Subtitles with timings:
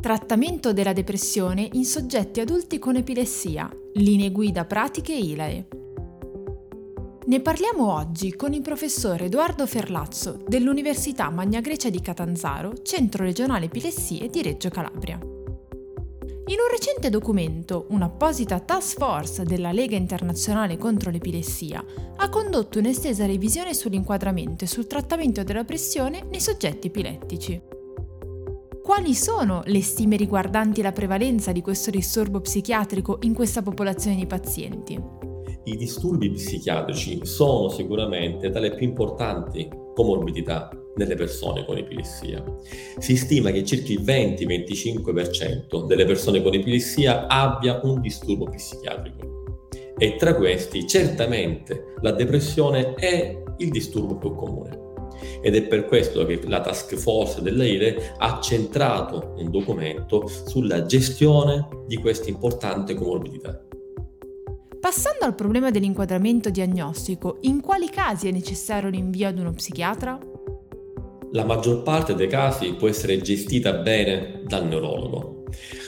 [0.00, 3.68] Trattamento della depressione in soggetti adulti con epilessia.
[3.94, 5.66] Linee guida pratiche ILAE.
[7.26, 13.64] Ne parliamo oggi con il professor Edoardo Ferlazzo dell'Università Magna Grecia di Catanzaro, Centro Regionale
[13.64, 15.18] Epilessie di Reggio Calabria.
[15.18, 21.84] In un recente documento, un'apposita task force della Lega Internazionale contro l'Epilessia
[22.16, 27.76] ha condotto un'estesa revisione sull'inquadramento e sul trattamento della pressione nei soggetti epilettici.
[28.88, 34.24] Quali sono le stime riguardanti la prevalenza di questo disturbo psichiatrico in questa popolazione di
[34.24, 34.98] pazienti?
[35.64, 42.42] I disturbi psichiatrici sono sicuramente tra le più importanti comorbidità nelle persone con epilessia.
[42.96, 49.66] Si stima che circa il 20-25% delle persone con epilessia abbia un disturbo psichiatrico
[49.98, 54.86] e tra questi certamente la depressione è il disturbo più comune
[55.40, 61.68] ed è per questo che la task force dell'AIRE ha centrato un documento sulla gestione
[61.86, 63.62] di questa importante comorbidità.
[64.80, 70.18] Passando al problema dell'inquadramento diagnostico, in quali casi è necessario l'invio ad uno psichiatra?
[71.32, 75.44] La maggior parte dei casi può essere gestita bene dal neurologo.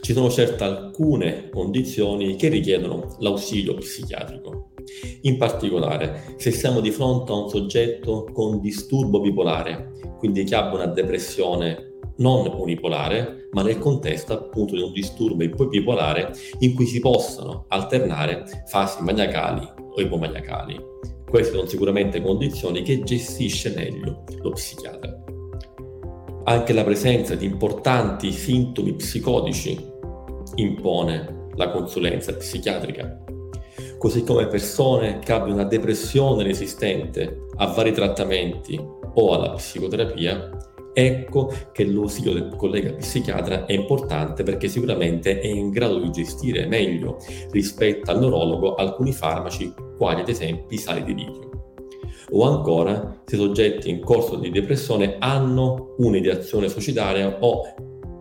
[0.00, 4.73] Ci sono certo alcune condizioni che richiedono l'ausilio psichiatrico.
[5.22, 10.82] In particolare, se siamo di fronte a un soggetto con disturbo bipolare, quindi che abbia
[10.82, 17.00] una depressione non unipolare, ma nel contesto appunto di un disturbo bipolare in cui si
[17.00, 20.92] possono alternare fasi maniacali o ipomaniacali.
[21.28, 25.22] Queste sono sicuramente condizioni che gestisce meglio lo psichiatra.
[26.44, 29.92] Anche la presenza di importanti sintomi psicotici
[30.56, 33.24] impone la consulenza psichiatrica
[34.04, 40.50] così come persone che abbiano una depressione resistente a vari trattamenti o alla psicoterapia,
[40.92, 46.66] ecco che l'ausilio del collega psichiatra è importante perché sicuramente è in grado di gestire
[46.66, 47.16] meglio
[47.50, 51.76] rispetto al neurologo alcuni farmaci, quali ad esempio i sali di litio.
[52.32, 57.74] O ancora, se soggetti in corso di depressione hanno un'ideazione suicidaria o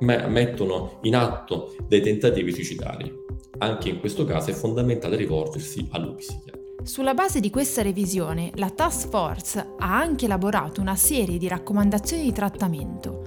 [0.00, 3.28] mettono in atto dei tentativi suicidari
[3.60, 6.58] anche in questo caso è fondamentale rivolgersi allo psichiatra.
[6.82, 12.22] Sulla base di questa revisione, la Task Force ha anche elaborato una serie di raccomandazioni
[12.22, 13.22] di trattamento.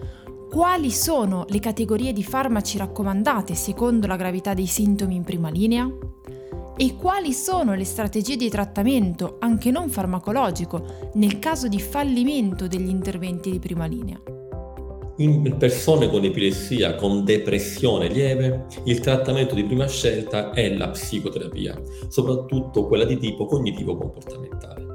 [0.49, 5.87] Quali sono le categorie di farmaci raccomandate secondo la gravità dei sintomi in prima linea?
[6.75, 12.89] E quali sono le strategie di trattamento, anche non farmacologico, nel caso di fallimento degli
[12.89, 14.19] interventi di prima linea?
[15.23, 21.81] In persone con epilessia, con depressione lieve, il trattamento di prima scelta è la psicoterapia,
[22.09, 24.85] soprattutto quella di tipo cognitivo-comportamentale.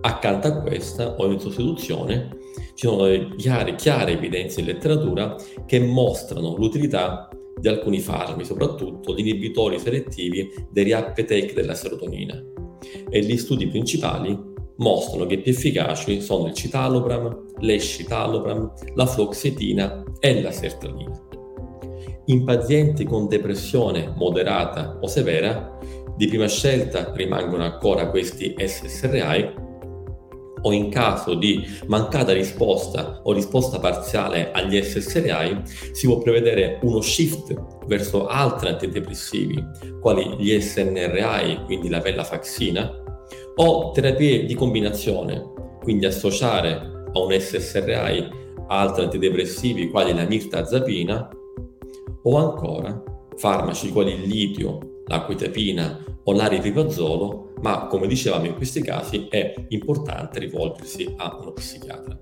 [0.00, 2.38] Accanto a questa, o in sostituzione,
[2.74, 7.28] ci sono chiare, chiare evidenze in letteratura che mostrano l'utilità
[7.60, 12.42] di alcuni farmaci, soprattutto gli inibitori selettivi dei reuptake della serotonina.
[13.10, 20.42] E gli studi principali mostrano che più efficaci sono il citalopram, l'escitalopram, la floxetina e
[20.42, 21.26] la sertralina.
[22.26, 25.78] In pazienti con depressione moderata o severa,
[26.16, 29.66] di prima scelta rimangono ancora questi SSRI
[30.60, 35.62] o in caso di mancata risposta o risposta parziale agli SSRI
[35.92, 39.64] si può prevedere uno shift verso altri antidepressivi
[40.00, 43.07] quali gli SNRI, quindi la venlafaxina,
[43.60, 45.52] o terapie di combinazione,
[45.82, 46.70] quindi associare
[47.12, 48.36] a un SSRI
[48.68, 51.28] altri antidepressivi quali la mirtazapina
[52.22, 53.02] o ancora
[53.36, 60.38] farmaci quali il litio, l'acquitapina o l'aripiprazolo, ma come dicevamo in questi casi è importante
[60.38, 62.16] rivolgersi a uno psichiatra.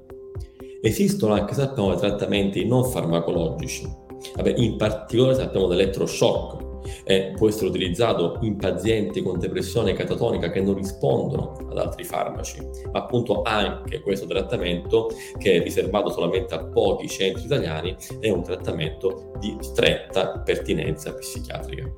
[0.81, 4.05] Esistono anche sappiamo trattamenti non farmacologici,
[4.35, 6.66] Vabbè, in particolare sappiamo dell'elettroshock,
[7.05, 12.61] e può essere utilizzato in pazienti con depressione catatonica che non rispondono ad altri farmaci,
[12.93, 18.43] ma appunto anche questo trattamento che è riservato solamente a pochi centri italiani è un
[18.43, 21.91] trattamento di stretta pertinenza psichiatrica.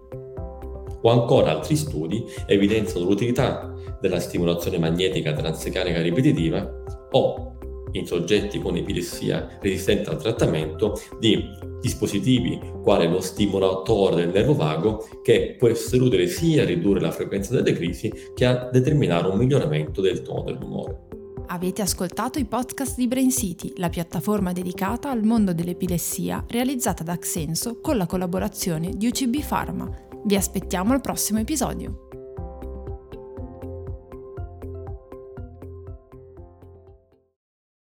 [1.00, 6.68] O ancora altri studi evidenziano l'utilità della stimolazione magnetica transcarica ripetitiva
[7.12, 7.48] o
[7.92, 15.08] in soggetti con epilessia resistente al trattamento di dispositivi quale lo stimolatore del nervo vago
[15.22, 20.00] che può essere sia a ridurre la frequenza delle crisi che a determinare un miglioramento
[20.00, 21.06] del tono dell'umore.
[21.50, 27.12] Avete ascoltato i podcast di Brain City, la piattaforma dedicata al mondo dell'epilessia realizzata da
[27.12, 29.90] Axenso con la collaborazione di UCB Pharma.
[30.24, 32.07] Vi aspettiamo al prossimo episodio.